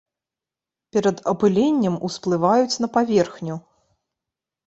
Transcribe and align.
Перад 0.95 1.17
апыленнем 1.33 1.95
усплываюць 2.09 2.79
на 2.85 2.91
паверхню. 2.97 3.55